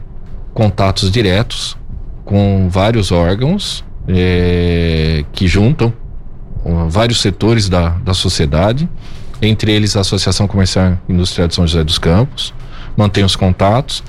[0.54, 1.78] contatos diretos
[2.26, 5.94] com vários órgãos é, que juntam
[6.88, 8.88] vários setores da, da sociedade,
[9.42, 12.54] entre eles a Associação Comercial e Industrial de São José dos Campos,
[12.96, 14.04] mantém os contatos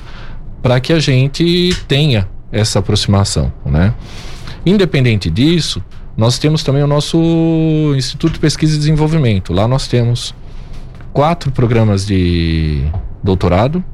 [0.62, 3.92] para que a gente tenha essa aproximação, né?
[4.64, 5.83] Independente disso,
[6.16, 7.18] nós temos também o nosso
[7.96, 9.52] Instituto de Pesquisa e Desenvolvimento.
[9.52, 10.35] Lá nós temos
[11.12, 12.85] quatro programas de
[13.22, 13.85] doutorado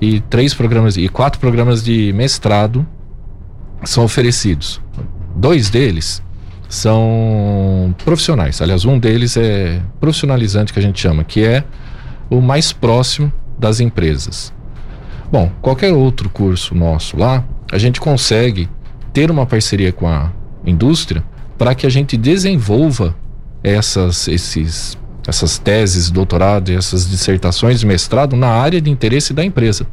[0.00, 2.86] e três programas e quatro programas de mestrado
[3.84, 4.80] são oferecidos.
[5.38, 6.20] Dois deles
[6.68, 8.60] são profissionais.
[8.60, 11.62] Aliás, um deles é profissionalizante que a gente chama, que é
[12.28, 14.52] o mais próximo das empresas.
[15.30, 18.68] Bom, qualquer outro curso nosso lá, a gente consegue
[19.12, 20.32] ter uma parceria com a
[20.66, 21.22] indústria
[21.56, 23.14] para que a gente desenvolva
[23.62, 29.44] essas, esses, essas teses, doutorado e essas dissertações de mestrado na área de interesse da
[29.44, 29.86] empresa.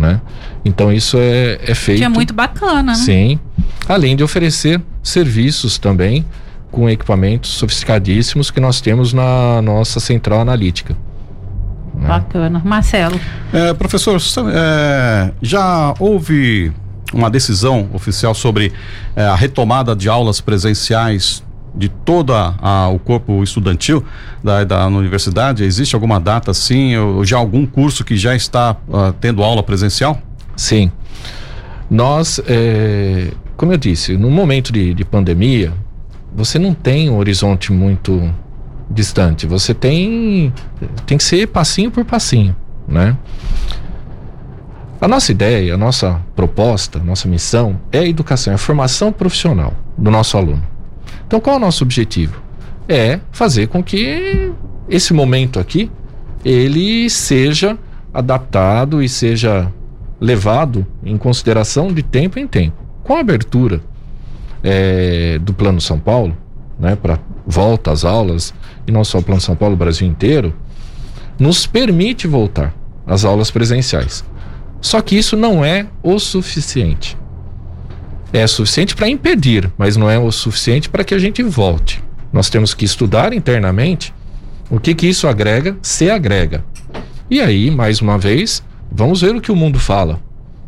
[0.00, 0.18] Né?
[0.64, 1.98] Então isso é, é feito.
[1.98, 2.94] Que é muito bacana, né?
[2.94, 3.38] Sim.
[3.86, 6.24] Além de oferecer serviços também
[6.72, 10.96] com equipamentos sofisticadíssimos que nós temos na nossa central analítica.
[11.94, 12.08] Né?
[12.08, 12.62] Bacana.
[12.64, 13.20] Marcelo.
[13.52, 14.18] É, professor,
[14.54, 16.72] é, já houve
[17.12, 18.72] uma decisão oficial sobre
[19.14, 21.42] é, a retomada de aulas presenciais
[21.74, 22.32] de todo
[22.92, 24.04] o corpo estudantil
[24.42, 25.64] da, da universidade?
[25.64, 30.20] Existe alguma data assim, ou já algum curso que já está uh, tendo aula presencial?
[30.56, 30.90] Sim.
[31.90, 35.72] Nós, é, como eu disse, no momento de, de pandemia,
[36.32, 38.32] você não tem um horizonte muito
[38.90, 39.46] distante.
[39.46, 40.52] Você tem
[41.06, 42.54] tem que ser passinho por passinho,
[42.86, 43.16] né?
[45.00, 49.10] A nossa ideia, a nossa proposta, a nossa missão é a educação, é a formação
[49.10, 50.62] profissional do nosso aluno.
[51.26, 52.40] Então, qual é o nosso objetivo?
[52.88, 54.52] É fazer com que
[54.88, 55.90] esse momento aqui
[56.44, 57.78] ele seja
[58.12, 59.72] adaptado e seja
[60.20, 62.76] levado em consideração de tempo em tempo.
[63.02, 63.80] Com a abertura
[64.62, 66.36] é, do Plano São Paulo,
[66.78, 68.54] né, para volta às aulas,
[68.86, 70.54] e não só o Plano São Paulo, o Brasil inteiro,
[71.38, 72.74] nos permite voltar
[73.06, 74.24] às aulas presenciais.
[74.80, 77.16] Só que isso não é o suficiente.
[78.32, 82.02] É suficiente para impedir, mas não é o suficiente para que a gente volte.
[82.32, 84.14] Nós temos que estudar internamente
[84.70, 86.64] o que, que isso agrega, se agrega.
[87.28, 90.20] E aí, mais uma vez, vamos ver o que o mundo fala.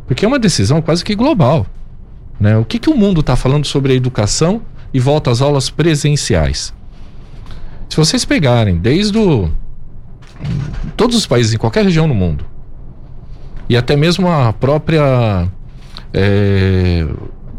[0.07, 1.67] Porque é uma decisão quase que global.
[2.41, 2.57] Né?
[2.57, 6.75] O que, que o mundo está falando sobre a educação e volta às aulas presenciais?
[7.89, 9.51] Se vocês pegarem desde o,
[10.97, 12.45] todos os países em qualquer região do mundo
[13.69, 15.49] e até mesmo a própria
[16.13, 17.07] é,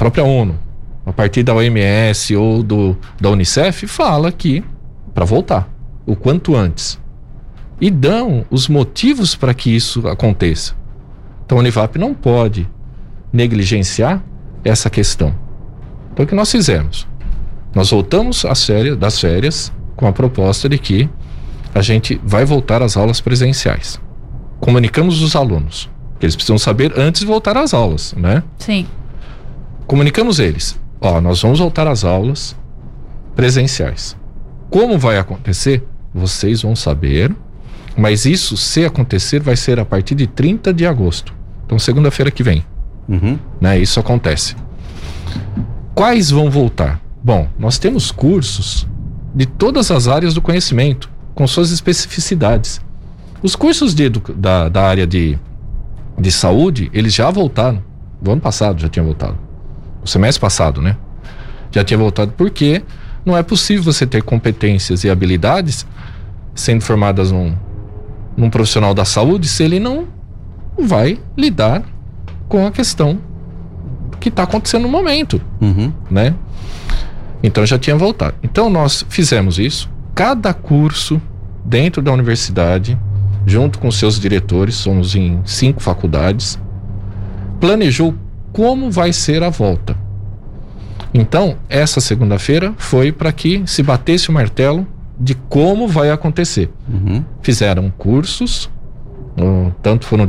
[0.03, 0.59] própria ONU,
[1.05, 4.61] a partir da OMS ou do, da Unicef, fala que
[5.13, 5.69] para voltar
[6.05, 6.99] o quanto antes
[7.79, 10.75] e dão os motivos para que isso aconteça.
[11.45, 12.67] Então a Univap não pode
[13.31, 14.21] negligenciar
[14.65, 15.33] essa questão.
[16.11, 17.07] Então o que nós fizemos?
[17.73, 21.09] Nós voltamos às férias, das férias com a proposta de que
[21.73, 24.01] a gente vai voltar às aulas presenciais.
[24.59, 25.89] Comunicamos os alunos,
[26.19, 28.43] que eles precisam saber antes de voltar às aulas, né?
[28.57, 28.85] Sim.
[29.87, 32.55] Comunicamos eles, ó, nós vamos voltar às aulas
[33.35, 34.15] presenciais.
[34.69, 35.83] Como vai acontecer?
[36.13, 37.35] Vocês vão saber,
[37.97, 41.33] mas isso, se acontecer, vai ser a partir de 30 de agosto.
[41.65, 42.63] Então, segunda-feira que vem.
[43.07, 43.37] Uhum.
[43.59, 43.79] Né?
[43.79, 44.55] Isso acontece.
[45.93, 47.01] Quais vão voltar?
[47.23, 48.87] Bom, nós temos cursos
[49.33, 52.81] de todas as áreas do conhecimento, com suas especificidades.
[53.41, 55.37] Os cursos de, da, da área de,
[56.17, 57.83] de saúde, eles já voltaram.
[58.21, 59.37] Do ano passado já tinha voltado.
[60.03, 60.97] O semestre passado, né?
[61.71, 62.83] Já tinha voltado porque
[63.25, 65.85] não é possível você ter competências e habilidades
[66.53, 67.55] sendo formadas num,
[68.35, 70.07] num profissional da saúde se ele não
[70.77, 71.83] vai lidar
[72.47, 73.19] com a questão
[74.19, 75.91] que está acontecendo no momento, uhum.
[76.09, 76.33] né?
[77.41, 78.35] Então já tinha voltado.
[78.41, 79.89] Então nós fizemos isso.
[80.15, 81.21] Cada curso
[81.65, 82.97] dentro da universidade,
[83.45, 86.57] junto com seus diretores, somos em cinco faculdades,
[87.59, 88.15] planejou
[88.53, 89.97] como vai ser a volta.
[91.13, 94.87] Então, essa segunda-feira foi para que se batesse o martelo
[95.19, 96.69] de como vai acontecer.
[96.87, 97.23] Uhum.
[97.41, 98.69] Fizeram cursos,
[99.81, 100.25] tanto foram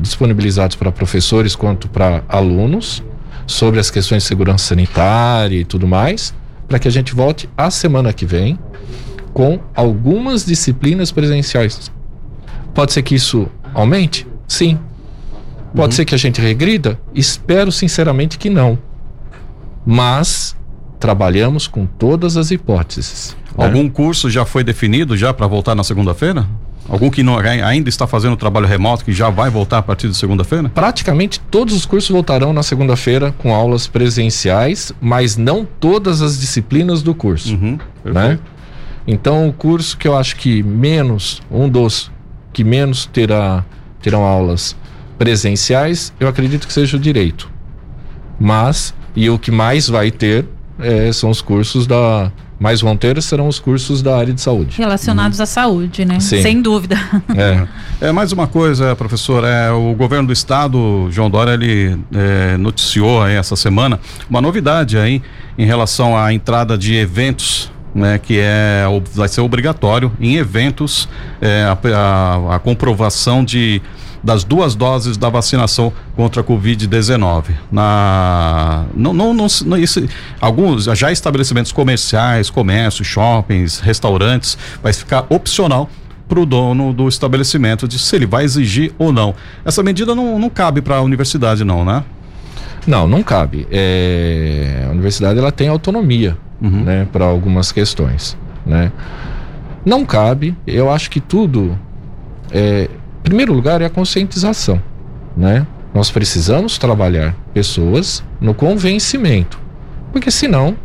[0.00, 3.02] disponibilizados para professores quanto para alunos,
[3.46, 6.34] sobre as questões de segurança sanitária e tudo mais,
[6.66, 8.58] para que a gente volte a semana que vem
[9.32, 11.90] com algumas disciplinas presenciais.
[12.74, 14.26] Pode ser que isso aumente?
[14.46, 14.78] Sim.
[15.74, 15.96] Pode uhum.
[15.96, 16.98] ser que a gente regrida?
[17.14, 18.78] Espero sinceramente que não.
[19.84, 20.56] Mas
[20.98, 23.36] trabalhamos com todas as hipóteses.
[23.56, 23.64] Né?
[23.64, 26.46] Algum curso já foi definido já para voltar na segunda-feira?
[26.88, 30.16] Algum que não, ainda está fazendo trabalho remoto que já vai voltar a partir de
[30.16, 30.70] segunda-feira?
[30.70, 37.02] Praticamente todos os cursos voltarão na segunda-feira com aulas presenciais, mas não todas as disciplinas
[37.02, 37.54] do curso.
[37.54, 38.38] Uhum, né?
[39.06, 42.10] Então o curso que eu acho que menos, um dos
[42.54, 43.64] que menos terá,
[44.00, 44.74] terão aulas
[45.18, 47.50] presenciais, eu acredito que seja o direito.
[48.38, 50.46] Mas, e o que mais vai ter
[50.78, 54.76] é, são os cursos da mais vão ter serão os cursos da área de saúde.
[54.76, 55.44] Relacionados uhum.
[55.44, 56.18] à saúde, né?
[56.18, 56.42] Sim.
[56.42, 56.96] Sem dúvida.
[57.36, 57.66] É.
[58.08, 63.22] é mais uma coisa, professor, é, o governo do estado, João Dória, ele é, noticiou
[63.22, 65.22] aí essa semana uma novidade aí
[65.56, 71.08] em relação à entrada de eventos né, que é vai ser obrigatório em eventos
[71.40, 73.80] é, a, a, a comprovação de
[74.22, 77.50] das duas doses da vacinação contra a Covid-19.
[77.70, 80.06] Na não, não, não, não isso,
[80.40, 85.88] alguns já estabelecimentos comerciais, comércio, shoppings, restaurantes, vai ficar opcional
[86.28, 89.34] para o dono do estabelecimento de se ele vai exigir ou não.
[89.64, 92.04] Essa medida não, não cabe para a universidade, não, né?
[92.86, 93.66] Não, não cabe.
[93.70, 96.84] É, a universidade ela tem autonomia, uhum.
[96.84, 98.92] né, para algumas questões, né?
[99.84, 100.54] Não cabe.
[100.66, 101.78] Eu acho que tudo
[102.50, 102.88] é,
[103.22, 104.82] primeiro lugar é a conscientização,
[105.36, 105.66] né?
[105.94, 109.58] Nós precisamos trabalhar pessoas no convencimento,
[110.12, 110.76] porque senão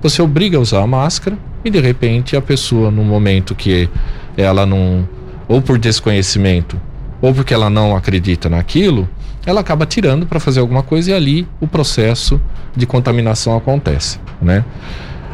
[0.00, 3.88] você obriga a usar a máscara e de repente a pessoa no momento que
[4.36, 5.08] ela não
[5.48, 6.80] ou por desconhecimento
[7.20, 9.08] ou porque ela não acredita naquilo,
[9.46, 12.40] ela acaba tirando para fazer alguma coisa e ali o processo
[12.74, 14.64] de contaminação acontece, né?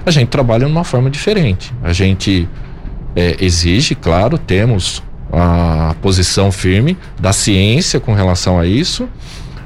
[0.05, 1.73] A gente trabalha de uma forma diferente.
[1.83, 2.49] A gente
[3.15, 9.09] é, exige, claro, temos a posição firme da ciência com relação a isso,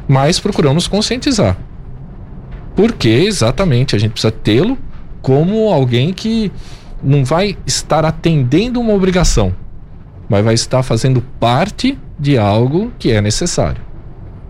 [0.08, 1.56] mas procuramos conscientizar.
[2.74, 4.78] Porque exatamente a gente precisa tê-lo
[5.20, 6.50] como alguém que
[7.02, 9.54] não vai estar atendendo uma obrigação,
[10.28, 13.82] mas vai estar fazendo parte de algo que é necessário.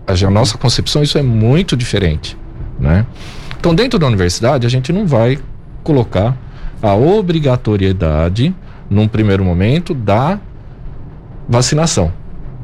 [0.07, 2.37] A nossa concepção isso é muito diferente,
[2.79, 3.05] né?
[3.59, 5.39] Então dentro da universidade a gente não vai
[5.83, 6.37] colocar
[6.81, 8.53] a obrigatoriedade
[8.89, 10.39] num primeiro momento da
[11.47, 12.11] vacinação.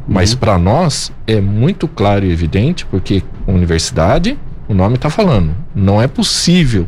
[0.08, 0.40] Mas uhum.
[0.40, 4.38] para nós é muito claro e evidente, porque universidade,
[4.68, 6.88] o nome está falando, não é possível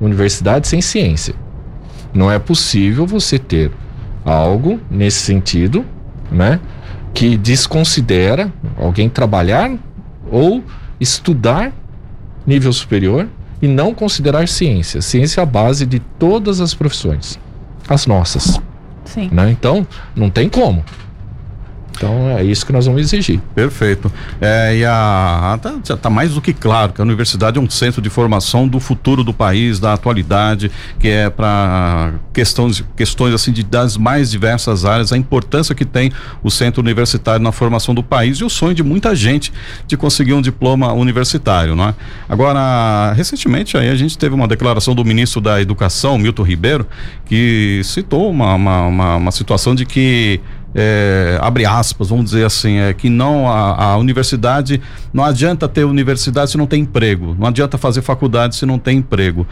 [0.00, 1.34] universidade sem ciência.
[2.12, 3.70] Não é possível você ter
[4.24, 5.84] algo nesse sentido,
[6.30, 6.60] né,
[7.14, 9.70] que desconsidera alguém trabalhar
[10.30, 10.62] ou
[11.00, 11.72] estudar
[12.46, 13.28] nível superior
[13.60, 15.02] e não considerar ciência.
[15.02, 17.38] Ciência é a base de todas as profissões,
[17.88, 18.60] as nossas.
[19.04, 19.28] Sim.
[19.32, 19.50] Né?
[19.50, 20.84] Então, não tem como.
[22.00, 23.42] Então é isso que nós vamos exigir.
[23.54, 24.10] Perfeito.
[24.40, 28.00] É, e a, tá, está mais do que claro que a universidade é um centro
[28.00, 33.62] de formação do futuro do país, da atualidade, que é para questões, questões assim de,
[33.62, 36.10] das mais diversas áreas, a importância que tem
[36.42, 39.52] o centro universitário na formação do país e o sonho de muita gente
[39.86, 41.94] de conseguir um diploma universitário, não é?
[42.26, 46.86] Agora, recentemente aí a gente teve uma declaração do ministro da Educação, Milton Ribeiro,
[47.26, 50.40] que citou uma, uma, uma, uma situação de que
[50.74, 54.80] é, abre aspas, vamos dizer assim, é que não a, a, universidade
[55.12, 58.98] não adianta ter universidade se não tem emprego, não adianta fazer faculdade se não tem
[58.98, 59.46] emprego.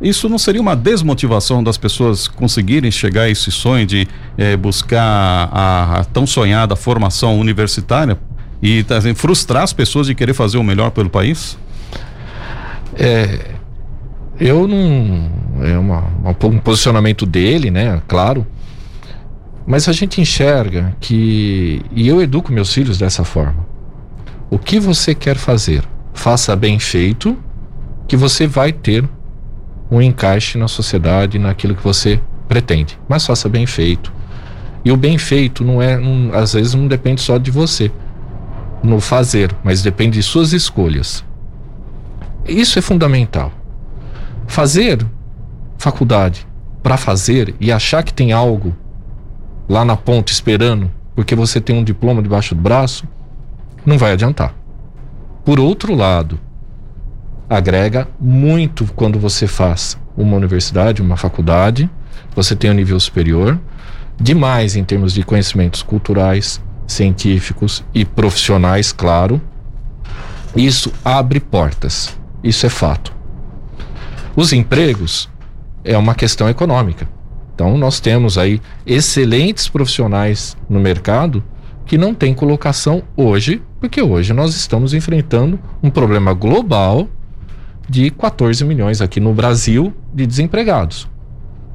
[0.00, 5.48] Isso não seria uma desmotivação das pessoas conseguirem chegar a esse sonho de é, buscar
[5.52, 8.18] a, a, tão sonhada formação universitária
[8.62, 11.56] e assim, frustrar as pessoas de querer fazer o melhor pelo país?
[12.96, 13.54] É,
[14.40, 15.30] Eu não.
[15.62, 16.04] É uma,
[16.44, 18.02] um posicionamento dele, né?
[18.08, 18.46] Claro.
[19.66, 21.82] Mas a gente enxerga que.
[21.92, 23.66] E eu educo meus filhos dessa forma.
[24.50, 25.82] O que você quer fazer?
[26.12, 27.36] Faça bem feito,
[28.06, 29.08] que você vai ter
[29.90, 32.98] um encaixe na sociedade, naquilo que você pretende.
[33.08, 34.12] Mas faça bem feito.
[34.84, 35.98] E o bem feito não é,
[36.34, 37.90] às vezes não depende só de você
[38.82, 41.24] no fazer, mas depende de suas escolhas.
[42.46, 43.50] Isso é fundamental.
[44.46, 45.04] Fazer
[45.78, 46.46] faculdade
[46.82, 48.76] para fazer e achar que tem algo
[49.68, 53.06] lá na ponta esperando porque você tem um diploma debaixo do braço,
[53.86, 54.54] não vai adiantar.
[55.44, 56.40] Por outro lado,
[57.48, 61.88] agrega muito quando você faz uma universidade, uma faculdade,
[62.34, 63.58] você tem um nível superior,
[64.20, 69.40] demais em termos de conhecimentos culturais, científicos e profissionais, claro.
[70.56, 72.16] Isso abre portas.
[72.42, 73.12] Isso é fato.
[74.36, 75.28] Os empregos
[75.84, 77.08] é uma questão econômica.
[77.54, 81.42] Então nós temos aí excelentes profissionais no mercado
[81.86, 87.08] que não têm colocação hoje, porque hoje nós estamos enfrentando um problema global
[87.88, 91.08] de 14 milhões aqui no Brasil de desempregados.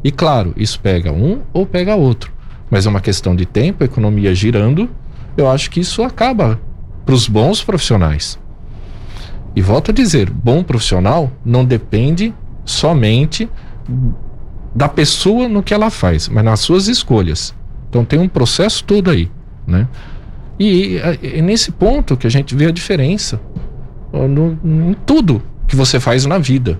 [0.04, 2.32] E claro, isso pega um ou pega outro.
[2.70, 4.90] Mas é uma questão de tempo, economia girando.
[5.38, 6.60] Eu acho que isso acaba
[7.06, 8.40] para os bons profissionais.
[9.56, 12.34] E volto a dizer, bom profissional não depende
[12.66, 13.50] somente
[14.74, 17.54] da pessoa no que ela faz, mas nas suas escolhas.
[17.90, 19.32] Então tem um processo todo aí,
[19.66, 19.88] né?
[20.60, 23.40] E é nesse ponto que a gente vê a diferença
[24.12, 26.80] no, em tudo que você faz na vida.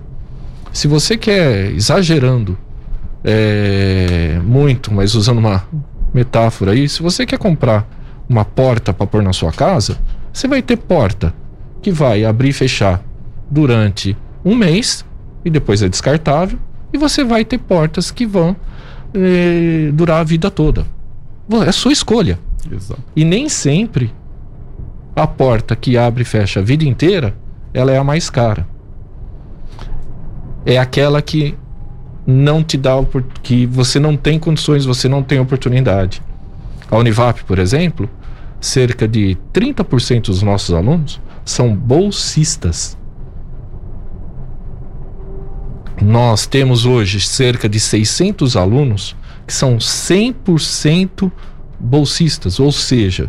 [0.72, 2.58] Se você quer exagerando
[3.24, 5.64] é, muito, mas usando uma
[6.12, 7.88] metáfora aí, se você quer comprar
[8.28, 9.98] uma porta para pôr na sua casa,
[10.32, 11.34] você vai ter porta
[11.82, 13.02] que vai abrir e fechar
[13.50, 15.04] durante um mês
[15.44, 16.58] e depois é descartável,
[16.92, 18.56] e você vai ter portas que vão
[19.14, 20.86] é, durar a vida toda.
[21.66, 22.38] É sua escolha.
[22.70, 23.02] Exato.
[23.16, 24.12] E nem sempre
[25.14, 27.34] a porta que abre e fecha a vida inteira,
[27.74, 28.66] ela é a mais cara.
[30.64, 31.56] É aquela que
[32.26, 32.92] não te dá
[33.42, 36.22] que você não tem condições, você não tem oportunidade.
[36.90, 38.08] A Univap, por exemplo,
[38.60, 42.96] cerca de 30% dos nossos alunos são bolsistas.
[46.00, 49.14] Nós temos hoje cerca de 600 alunos
[49.46, 51.30] que são 100%
[51.78, 53.28] bolsistas, ou seja,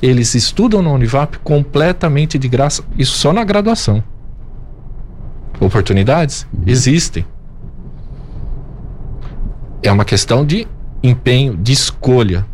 [0.00, 4.02] eles estudam na Univap completamente de graça, isso só na graduação.
[5.60, 6.62] Oportunidades uhum.
[6.66, 7.24] existem.
[9.82, 10.66] É uma questão de
[11.02, 12.46] empenho, de escolha.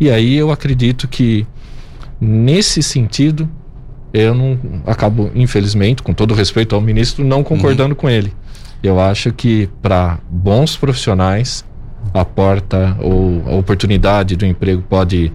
[0.00, 1.46] E aí eu acredito que
[2.20, 3.48] nesse sentido
[4.14, 4.56] eu não
[4.86, 8.00] acabo, infelizmente, com todo respeito ao ministro, não concordando uhum.
[8.00, 8.32] com ele.
[8.80, 11.64] Eu acho que para bons profissionais
[12.12, 15.32] a porta ou a oportunidade do emprego pode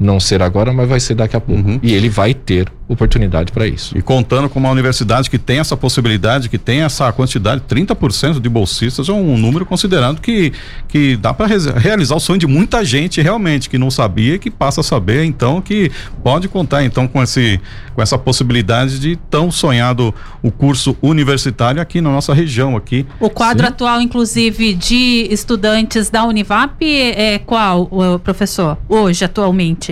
[0.00, 1.68] não ser agora, mas vai ser daqui a pouco.
[1.68, 1.78] Uhum.
[1.82, 3.96] E ele vai ter oportunidade para isso.
[3.96, 8.48] E contando com uma universidade que tem essa possibilidade, que tem essa quantidade, 30% de
[8.48, 10.52] bolsistas é um número considerado que,
[10.88, 14.50] que dá para realizar o sonho de muita gente realmente que não sabia e que
[14.50, 15.92] passa a saber, então que
[16.24, 17.60] pode contar então com esse
[17.94, 23.06] com essa possibilidade de tão sonhado o curso universitário aqui na nossa região aqui.
[23.20, 23.72] O quadro Sim.
[23.72, 27.88] atual inclusive de estudantes da Univap é qual,
[28.24, 28.78] professor?
[28.88, 29.89] Hoje atualmente?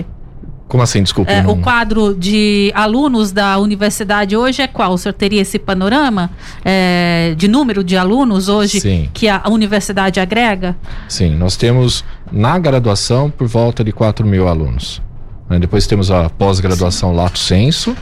[0.69, 1.31] Como assim, desculpa?
[1.31, 1.53] É, não...
[1.53, 4.93] O quadro de alunos da universidade hoje é qual?
[4.93, 6.29] O senhor teria esse panorama
[6.63, 9.09] é, de número de alunos hoje Sim.
[9.11, 10.77] que a universidade agrega?
[11.07, 15.01] Sim, nós temos na graduação por volta de 4 mil alunos.
[15.49, 15.57] Né?
[15.57, 17.97] Depois temos a pós-graduação Lato Senso,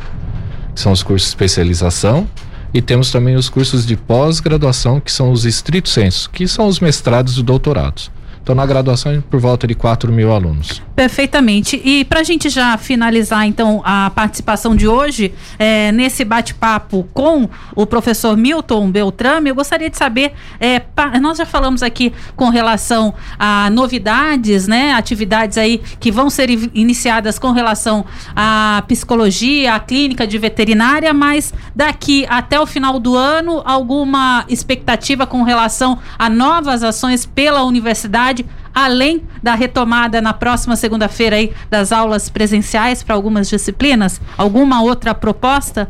[0.75, 2.27] que são os cursos de especialização,
[2.73, 6.81] e temos também os cursos de pós-graduação, que são os estrito senso, que são os
[6.81, 8.11] mestrados e doutorados.
[8.47, 10.81] Então, na graduação, por volta de 4 mil alunos.
[10.95, 11.81] Perfeitamente.
[11.83, 17.49] E para a gente já finalizar, então, a participação de hoje, é, nesse bate-papo com
[17.75, 20.31] o professor Milton Beltrame, eu gostaria de saber,
[20.61, 26.29] é, pa, nós já falamos aqui com relação a novidades, né, atividades aí que vão
[26.29, 32.97] ser iniciadas com relação à psicologia, à clínica de veterinária, mas daqui até o final
[32.97, 38.36] do ano, alguma expectativa com relação a novas ações pela universidade?
[38.73, 44.21] Além da retomada na próxima segunda-feira aí das aulas presenciais para algumas disciplinas?
[44.37, 45.89] Alguma outra proposta?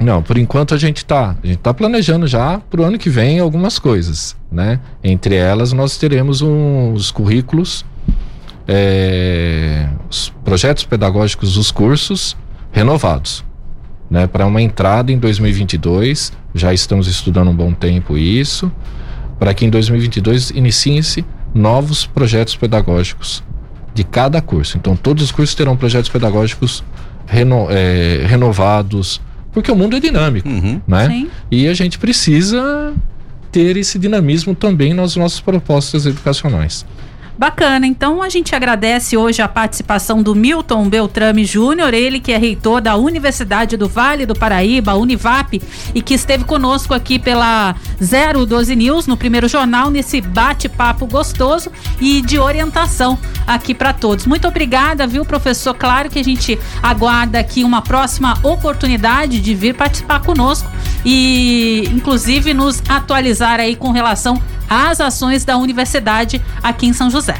[0.00, 3.10] Não, por enquanto a gente está a gente tá planejando já para o ano que
[3.10, 4.78] vem algumas coisas, né?
[5.02, 7.84] Entre elas nós teremos uns currículos,
[8.66, 12.36] é, os projetos pedagógicos dos cursos
[12.70, 13.44] renovados.
[14.10, 16.32] né, para uma entrada em 2022.
[16.54, 18.72] Já estamos estudando um bom tempo isso,
[19.38, 21.24] para que em 2022 iniciem-se
[21.54, 23.42] novos projetos pedagógicos
[23.94, 24.76] de cada curso.
[24.76, 26.84] Então, todos os cursos terão projetos pedagógicos
[27.26, 29.20] reno, é, renovados,
[29.52, 30.80] porque o mundo é dinâmico, Uhum.
[30.86, 31.08] né?
[31.08, 31.28] Sim.
[31.50, 32.92] E a gente precisa
[33.50, 36.84] ter esse dinamismo também nas nossas propostas educacionais.
[37.38, 42.36] Bacana, então a gente agradece hoje a participação do Milton Beltrame Júnior, ele que é
[42.36, 45.62] reitor da Universidade do Vale do Paraíba, Univap,
[45.94, 51.70] e que esteve conosco aqui pela 012 News, no primeiro jornal, nesse bate-papo gostoso
[52.00, 53.16] e de orientação
[53.46, 54.26] aqui para todos.
[54.26, 55.74] Muito obrigada, viu, professor?
[55.74, 60.68] Claro que a gente aguarda aqui uma próxima oportunidade de vir participar conosco
[61.04, 67.36] e, inclusive, nos atualizar aí com relação às ações da universidade aqui em São José.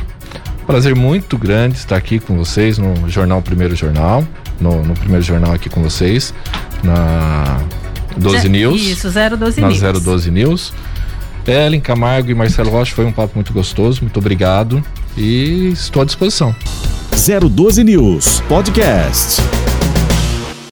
[0.66, 4.22] Prazer muito grande estar aqui com vocês no Jornal Primeiro Jornal,
[4.61, 6.35] no, no primeiro jornal aqui com vocês,
[6.83, 7.59] na
[8.16, 8.81] 12 Ze- News.
[8.83, 10.03] Isso, 012 na News.
[10.03, 10.72] 012 News.
[11.47, 14.85] Ellen Camargo e Marcelo Rocha foi um papo muito gostoso, muito obrigado
[15.16, 16.55] e estou à disposição.
[17.11, 19.41] 012 News Podcast.